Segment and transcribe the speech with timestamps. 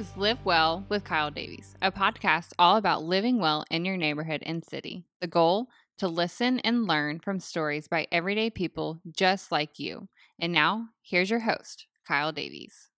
[0.00, 4.42] is Live Well with Kyle Davies, a podcast all about living well in your neighborhood
[4.46, 5.04] and city.
[5.20, 10.08] The goal to listen and learn from stories by everyday people just like you.
[10.38, 12.88] And now, here's your host, Kyle Davies.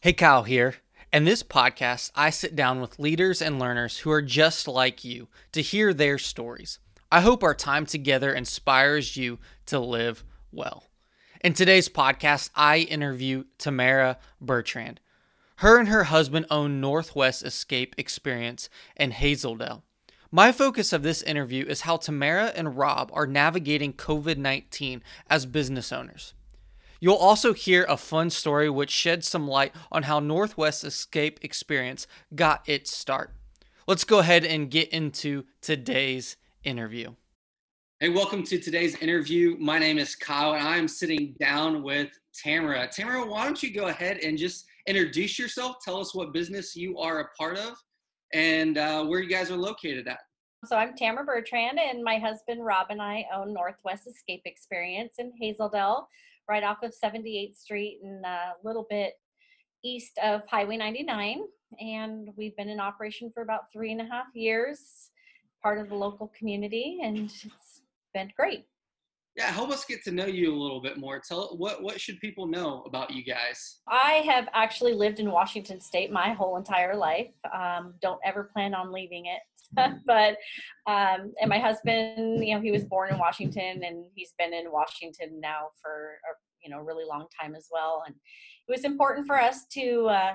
[0.00, 0.74] Hey, Kyle here.
[1.12, 5.28] In this podcast, I sit down with leaders and learners who are just like you
[5.52, 6.80] to hear their stories.
[7.12, 10.82] I hope our time together inspires you to live well.
[11.44, 14.98] In today's podcast, I interview Tamara Bertrand.
[15.58, 19.84] Her and her husband own Northwest Escape Experience in Hazel Dell.
[20.32, 25.46] My focus of this interview is how Tamara and Rob are navigating COVID 19 as
[25.46, 26.34] business owners.
[26.98, 32.08] You'll also hear a fun story which sheds some light on how Northwest Escape Experience
[32.34, 33.32] got its start.
[33.86, 37.14] Let's go ahead and get into today's interview.
[38.00, 39.56] Hey, welcome to today's interview.
[39.60, 42.88] My name is Kyle, and I am sitting down with Tamara.
[42.88, 45.76] Tamara, why don't you go ahead and just introduce yourself.
[45.84, 47.74] Tell us what business you are a part of
[48.32, 50.18] and uh, where you guys are located at.
[50.66, 55.30] So I'm Tamara Bertrand, and my husband Rob and I own Northwest Escape Experience in
[55.38, 56.08] Hazel Dell,
[56.48, 59.12] right off of 78th Street and a little bit
[59.84, 61.42] east of Highway 99.
[61.80, 65.10] And we've been in operation for about three and a half years,
[65.62, 67.82] part of the local community, and it's
[68.14, 68.64] been great
[69.36, 71.20] yeah help us get to know you a little bit more.
[71.20, 73.80] Tell what what should people know about you guys?
[73.88, 77.32] I have actually lived in washington state my whole entire life.
[77.52, 79.40] Um, don't ever plan on leaving it.
[80.06, 80.36] But
[80.86, 84.70] um, and my husband you know he was born in washington and he's been in
[84.70, 88.02] washington now for a you know really long time as well.
[88.06, 90.34] And it was important for us to uh,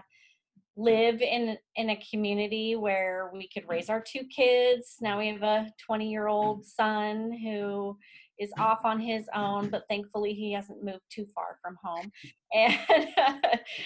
[0.78, 4.96] live in in a community where we could raise our two kids.
[5.02, 7.98] Now we have a 20 year old son who
[8.40, 12.12] is off on his own, but thankfully he hasn't moved too far from home.
[12.52, 12.74] And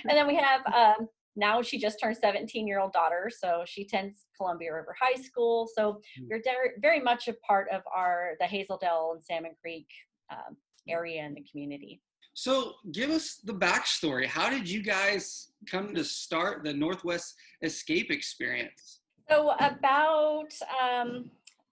[0.10, 3.82] and then we have um, now she just turned 17 year old daughter, so she
[3.82, 5.68] attends Columbia River High School.
[5.76, 6.26] So hmm.
[6.30, 9.88] you're de- very much a part of our the Hazel Dell and Salmon Creek
[10.32, 10.56] um,
[10.88, 12.02] area in the community.
[12.36, 14.26] So give us the backstory.
[14.26, 19.02] How did you guys come to start the Northwest Escape Experience?
[19.30, 20.52] So about
[20.82, 21.30] um,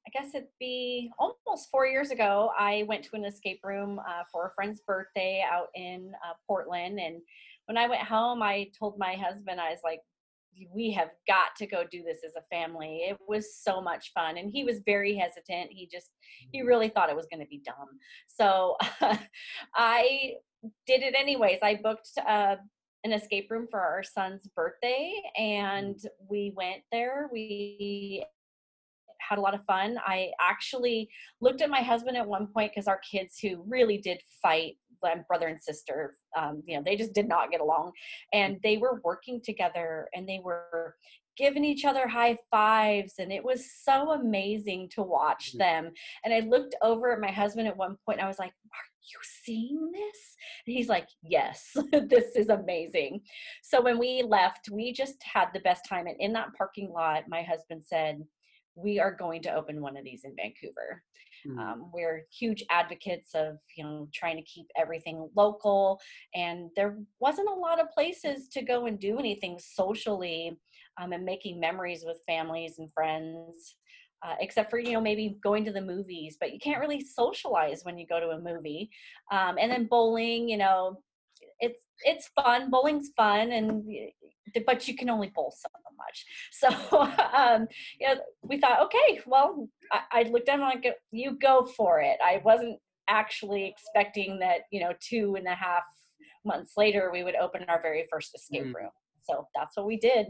[0.07, 2.51] I guess it'd be almost four years ago.
[2.57, 6.99] I went to an escape room uh, for a friend's birthday out in uh, Portland.
[6.99, 7.21] And
[7.65, 10.01] when I went home, I told my husband, I was like,
[10.73, 13.03] we have got to go do this as a family.
[13.07, 14.37] It was so much fun.
[14.37, 15.71] And he was very hesitant.
[15.71, 16.09] He just,
[16.51, 16.67] he mm-hmm.
[16.67, 17.87] really thought it was going to be dumb.
[18.27, 18.75] So
[19.75, 20.33] I
[20.85, 21.59] did it anyways.
[21.61, 22.55] I booked uh,
[23.03, 26.25] an escape room for our son's birthday and mm-hmm.
[26.29, 27.29] we went there.
[27.31, 28.25] We
[29.31, 29.97] had a lot of fun.
[30.05, 31.09] I actually
[31.39, 34.75] looked at my husband at one point because our kids who really did fight
[35.27, 37.91] brother and sister um, you know they just did not get along.
[38.33, 40.95] And they were working together and they were
[41.37, 45.59] giving each other high fives and it was so amazing to watch mm-hmm.
[45.59, 45.91] them.
[46.23, 48.91] And i looked over at my husband at one point and i was like are
[49.01, 50.35] you seeing this?
[50.67, 53.21] And he's like yes this is amazing.
[53.63, 56.07] So when we left we just had the best time.
[56.07, 58.21] And in that parking lot my husband said
[58.75, 61.03] we are going to open one of these in Vancouver.
[61.47, 61.57] Mm.
[61.57, 65.99] Um, we're huge advocates of you know trying to keep everything local,
[66.35, 70.57] and there wasn't a lot of places to go and do anything socially
[71.01, 73.75] um, and making memories with families and friends.
[74.23, 77.83] Uh, except for you know maybe going to the movies but you can't really socialize
[77.83, 78.87] when you go to a movie
[79.31, 80.95] um, and then bowling you know
[81.59, 83.83] it's it's fun bowling's fun and
[84.67, 85.67] but you can only bowl so
[86.11, 86.25] much.
[86.51, 86.69] So,
[87.33, 87.67] um,
[87.99, 91.99] you know, we thought, okay, well, I, I looked at him like, you go for
[92.01, 92.17] it.
[92.23, 92.77] I wasn't
[93.09, 95.83] actually expecting that, you know, two and a half
[96.45, 98.73] months later, we would open our very first escape mm.
[98.73, 98.89] room.
[99.23, 100.27] So that's what we did.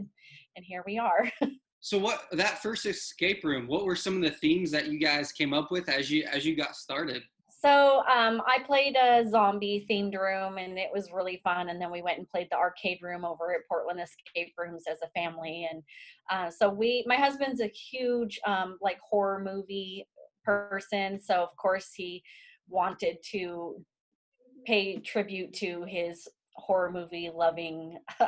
[0.55, 1.29] And here we are.
[1.81, 5.31] so what that first escape room, what were some of the themes that you guys
[5.31, 7.23] came up with as you as you got started?
[7.61, 11.69] So um, I played a zombie themed room and it was really fun.
[11.69, 14.97] And then we went and played the arcade room over at Portland Escape Rooms as
[15.03, 15.69] a family.
[15.71, 15.83] And
[16.31, 20.07] uh, so we, my husband's a huge um, like horror movie
[20.43, 21.19] person.
[21.19, 22.23] So of course he
[22.67, 23.85] wanted to
[24.65, 27.97] pay tribute to his horror movie loving.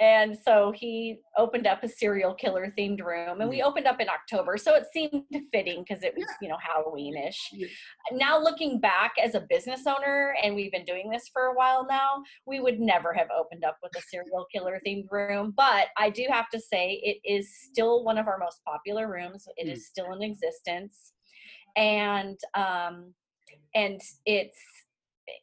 [0.00, 3.64] And so he opened up a serial killer themed room and we mm.
[3.64, 7.36] opened up in october so it seemed fitting because it was you know halloweenish
[8.12, 11.84] now looking back as a business owner and we've been doing this for a while
[11.88, 16.08] now we would never have opened up with a serial killer themed room but i
[16.08, 19.46] do have to say it is still one of our most popular rooms.
[19.56, 19.72] It mm.
[19.72, 21.12] is still in existence.
[21.76, 23.14] And um
[23.74, 24.58] and it's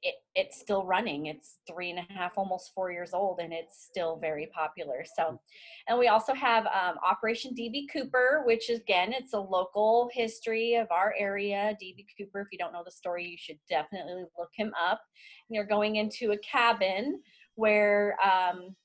[0.01, 1.27] it, it's still running.
[1.27, 5.05] It's three and a half, almost four years old, and it's still very popular.
[5.15, 5.39] So,
[5.87, 10.75] and we also have um, Operation DB Cooper, which is, again, it's a local history
[10.75, 11.77] of our area.
[11.81, 14.99] DB Cooper, if you don't know the story, you should definitely look him up.
[15.47, 17.21] And you're going into a cabin
[17.55, 18.75] where um,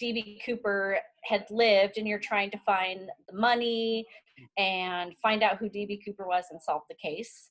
[0.00, 4.06] DB Cooper had lived, and you're trying to find the money
[4.56, 7.50] and find out who DB Cooper was and solve the case.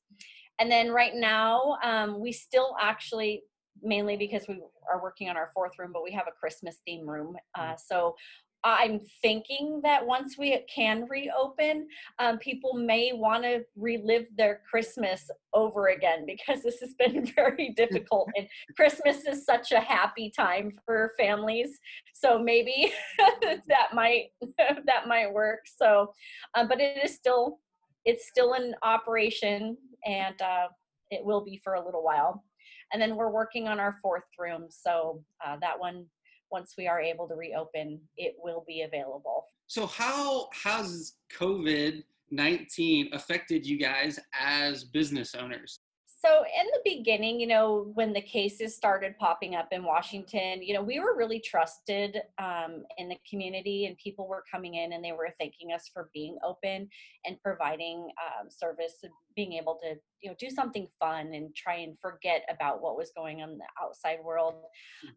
[0.59, 3.43] And then right now, um, we still actually,
[3.81, 4.61] mainly because we
[4.91, 7.35] are working on our fourth room, but we have a Christmas theme room.
[7.57, 8.15] Uh, so
[8.63, 11.87] I'm thinking that once we can reopen,
[12.19, 17.73] um, people may want to relive their Christmas over again because this has been very
[17.75, 18.29] difficult.
[18.35, 21.79] and Christmas is such a happy time for families,
[22.13, 22.91] so maybe
[23.67, 25.61] that might that might work.
[25.65, 26.11] So,
[26.55, 27.59] um, but it is still
[28.05, 30.67] it's still in operation, and uh,
[31.11, 32.43] it will be for a little while.
[32.91, 36.05] And then we're working on our fourth room, so uh, that one
[36.51, 39.45] once we are able to reopen, it will be available.
[39.67, 45.79] So how has COVID 19 affected you guys as business owners?
[46.21, 50.73] So, in the beginning, you know, when the cases started popping up in Washington, you
[50.73, 55.01] know, we were really trusted um, in the community, and people were coming in and
[55.03, 56.89] they were thanking us for being open
[57.23, 61.75] and providing um, service, and being able to, you know, do something fun and try
[61.75, 64.55] and forget about what was going on in the outside world.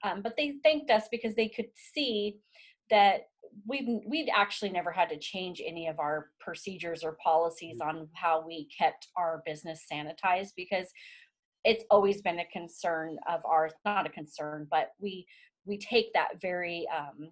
[0.04, 0.08] Hmm.
[0.08, 2.38] Um, but they thanked us because they could see
[2.90, 3.22] that
[3.66, 7.86] we've we'd actually never had to change any of our procedures or policies mm.
[7.86, 10.88] on how we kept our business sanitized because
[11.64, 15.26] it's always been a concern of ours not a concern but we
[15.64, 17.30] we take that very um,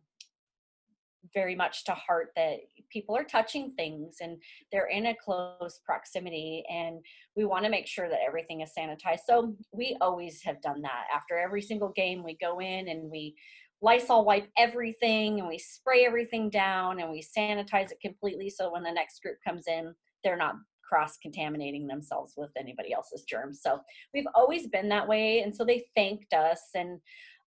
[1.35, 2.57] very much to heart that
[2.91, 4.41] people are touching things and
[4.73, 6.99] they're in a close proximity and
[7.37, 11.05] we want to make sure that everything is sanitized so we always have done that
[11.15, 13.35] after every single game we go in and we
[13.83, 18.83] Lysol wipe everything and we spray everything down and we sanitize it completely so when
[18.83, 20.57] the next group comes in, they're not
[20.91, 23.61] cross contaminating themselves with anybody else's germs.
[23.63, 23.81] So
[24.13, 25.41] we've always been that way.
[25.41, 27.01] And so they thanked us and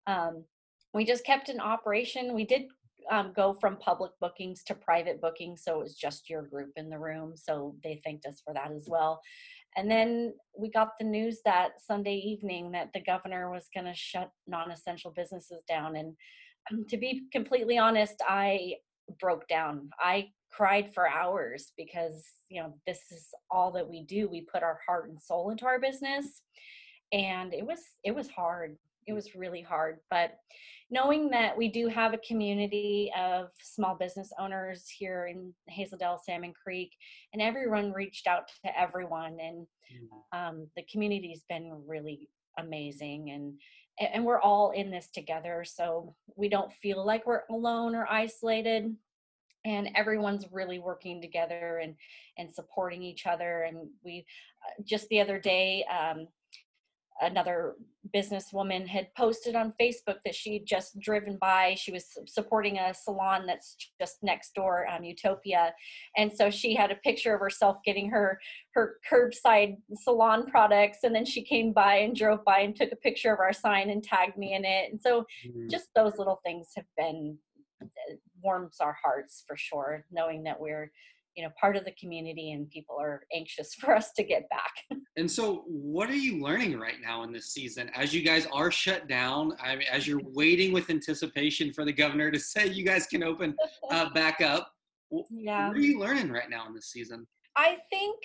[0.07, 0.45] um,
[0.93, 2.33] we just kept an operation.
[2.33, 2.63] We did
[3.11, 5.63] um, go from public bookings to private bookings.
[5.63, 7.33] So it was just your group in the room.
[7.35, 9.21] So they thanked us for that as well.
[9.75, 13.95] And then we got the news that Sunday evening that the governor was going to
[13.95, 15.95] shut non essential businesses down.
[15.95, 16.15] And
[16.71, 18.75] um, to be completely honest, I
[19.19, 19.89] broke down.
[19.99, 24.29] I cried for hours because, you know, this is all that we do.
[24.29, 26.41] We put our heart and soul into our business.
[27.11, 28.77] And it was it was hard
[29.07, 30.37] it was really hard but
[30.89, 36.21] knowing that we do have a community of small business owners here in hazel dell
[36.23, 36.91] salmon creek
[37.33, 40.37] and everyone reached out to everyone and mm.
[40.37, 42.29] um, the community's been really
[42.59, 43.53] amazing and
[43.99, 48.95] and we're all in this together so we don't feel like we're alone or isolated
[49.65, 51.95] and everyone's really working together and
[52.37, 54.25] and supporting each other and we
[54.65, 56.27] uh, just the other day um,
[57.21, 57.75] another
[58.13, 61.75] businesswoman had posted on Facebook that she'd just driven by.
[61.77, 65.73] She was supporting a salon that's just next door, um, Utopia,
[66.17, 68.39] and so she had a picture of herself getting her
[68.73, 72.97] her curbside salon products, and then she came by and drove by and took a
[72.97, 74.91] picture of our sign and tagged me in it.
[74.91, 75.69] And so, mm-hmm.
[75.69, 77.37] just those little things have been
[77.81, 80.91] uh, warms our hearts for sure, knowing that we're
[81.35, 84.99] you know part of the community and people are anxious for us to get back.
[85.15, 88.71] And so what are you learning right now in this season as you guys are
[88.71, 89.53] shut down?
[89.61, 93.23] I mean, as you're waiting with anticipation for the governor to say you guys can
[93.23, 93.55] open
[93.91, 94.71] uh, back up
[95.29, 97.27] yeah what are you learning right now in this season?
[97.55, 98.17] I think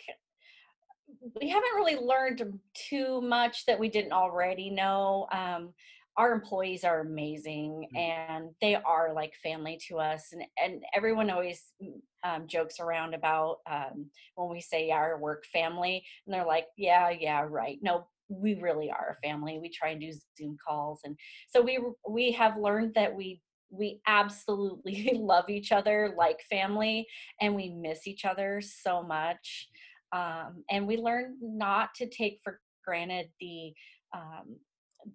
[1.40, 2.42] we haven't really learned
[2.74, 5.74] too much that we didn't already know um,
[6.18, 7.96] our employees are amazing mm-hmm.
[7.96, 11.92] and they are like family to us and, and everyone always mm,
[12.24, 17.10] um, jokes around about um, when we say our work family and they're like yeah
[17.10, 21.16] yeah right no we really are a family we try and do zoom calls and
[21.48, 27.06] so we we have learned that we we absolutely love each other like family
[27.40, 29.68] and we miss each other so much
[30.12, 33.72] um, and we learn not to take for granted the
[34.14, 34.56] um,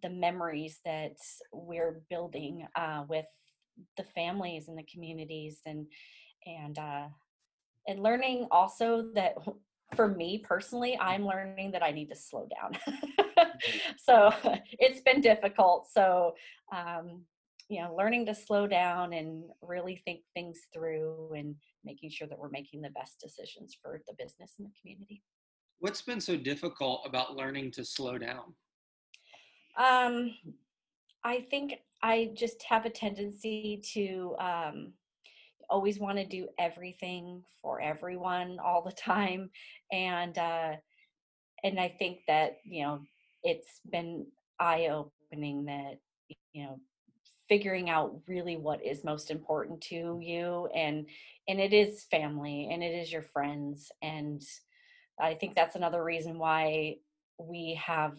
[0.02, 1.18] the memories that
[1.52, 3.26] we're building uh, with
[3.98, 5.88] the families and the communities and
[6.46, 7.08] and uh,
[7.88, 9.36] and learning also that
[9.96, 13.70] for me personally i'm learning that i need to slow down mm-hmm.
[13.98, 14.32] so
[14.80, 16.34] it's been difficult so
[16.76, 17.22] um,
[17.70, 22.38] you know learning to slow down and really think things through and making sure that
[22.38, 25.22] we're making the best decisions for the business and the community
[25.84, 28.54] What's been so difficult about learning to slow down?
[29.78, 30.36] Um,
[31.24, 34.94] I think I just have a tendency to um,
[35.70, 39.50] always want to do everything for everyone all the time,
[39.92, 40.74] and uh,
[41.64, 43.00] and I think that you know
[43.44, 44.26] it's been
[44.60, 46.00] eye opening that
[46.54, 46.80] you know
[47.50, 51.06] figuring out really what is most important to you and
[51.48, 54.42] and it is family and it is your friends and
[55.20, 56.96] i think that's another reason why
[57.38, 58.14] we have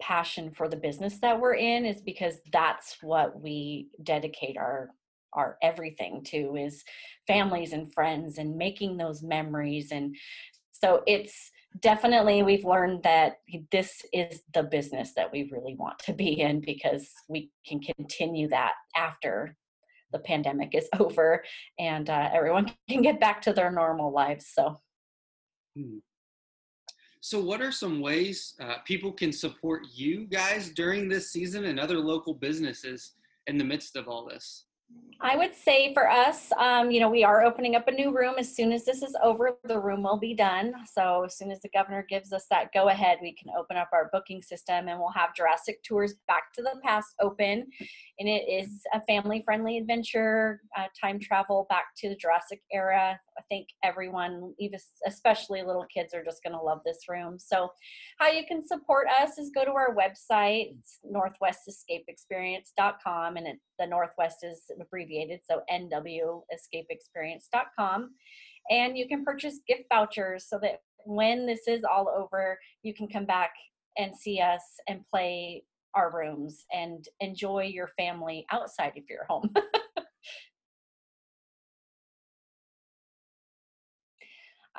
[0.00, 4.90] passion for the business that we're in is because that's what we dedicate our
[5.32, 6.82] our everything to is
[7.26, 10.16] families and friends and making those memories and
[10.72, 11.50] so it's
[11.80, 13.38] definitely we've learned that
[13.70, 18.48] this is the business that we really want to be in because we can continue
[18.48, 19.56] that after
[20.12, 21.44] the pandemic is over
[21.78, 24.80] and uh, everyone can get back to their normal lives so
[25.76, 25.98] hmm.
[27.26, 31.80] So what are some ways uh, people can support you guys during this season and
[31.80, 33.14] other local businesses
[33.48, 34.66] in the midst of all this
[35.20, 38.34] I would say for us, um, you know, we are opening up a new room
[38.38, 39.58] as soon as this is over.
[39.64, 40.74] The room will be done.
[40.92, 43.88] So as soon as the governor gives us that go ahead, we can open up
[43.92, 47.66] our booking system and we'll have Jurassic Tours Back to the Past open.
[48.20, 53.18] And it is a family friendly adventure, uh, time travel back to the Jurassic era.
[53.38, 57.38] I think everyone, even especially little kids, are just going to love this room.
[57.38, 57.70] So,
[58.18, 60.76] how you can support us is go to our website,
[61.10, 68.10] northwestescapeexperience.com, and it, the Northwest is abbreviated, so nwescapeexperience.com.
[68.68, 73.06] And you can purchase gift vouchers so that when this is all over, you can
[73.08, 73.52] come back
[73.96, 75.62] and see us and play
[75.94, 79.54] our rooms and enjoy your family outside of your home.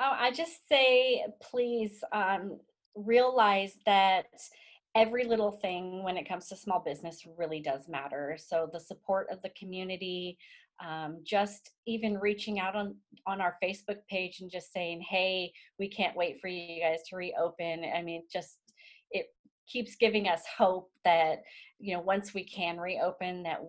[0.00, 2.60] Oh, I just say, please um,
[2.94, 4.26] realize that
[4.94, 8.36] every little thing when it comes to small business really does matter.
[8.38, 10.38] So the support of the community,
[10.84, 12.94] um, just even reaching out on
[13.26, 17.16] on our Facebook page and just saying, "Hey, we can't wait for you guys to
[17.16, 18.58] reopen." I mean, just
[19.10, 19.26] it
[19.66, 21.42] keeps giving us hope that
[21.80, 23.60] you know once we can reopen, that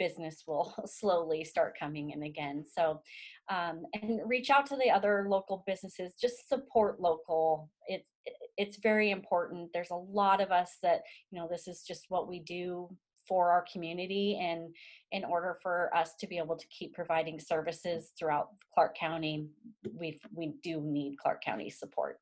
[0.00, 2.64] business will slowly start coming in again.
[2.66, 3.00] So,
[3.48, 6.14] um, and reach out to the other local businesses.
[6.20, 7.70] Just support local.
[7.86, 8.08] It's
[8.56, 9.70] it's very important.
[9.72, 12.88] There's a lot of us that you know this is just what we do
[13.28, 14.74] for our community, and
[15.12, 19.46] in order for us to be able to keep providing services throughout Clark County,
[19.94, 22.18] we we do need Clark County support.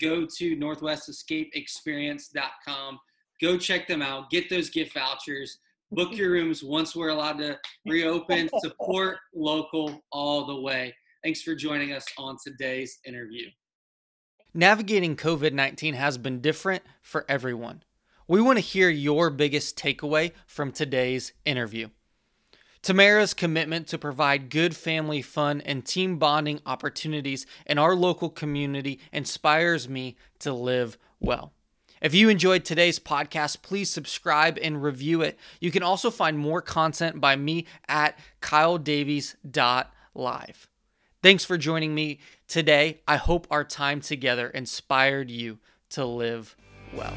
[0.00, 2.98] Go to northwestescapeexperience.com.
[3.42, 4.30] Go check them out.
[4.30, 5.58] Get those gift vouchers
[5.92, 8.48] book your rooms once we're allowed to reopen.
[8.60, 10.94] Support local all the way.
[11.22, 13.46] Thanks for joining us on today's interview.
[14.54, 17.82] Navigating COVID 19 has been different for everyone.
[18.26, 21.88] We want to hear your biggest takeaway from today's interview.
[22.82, 28.98] Tamara's commitment to provide good family fun and team bonding opportunities in our local community
[29.12, 31.52] inspires me to live well.
[32.00, 35.38] If you enjoyed today's podcast, please subscribe and review it.
[35.60, 40.68] You can also find more content by me at kyledavies.live.
[41.22, 43.02] Thanks for joining me today.
[43.06, 45.58] I hope our time together inspired you
[45.90, 46.56] to live
[46.94, 47.12] well.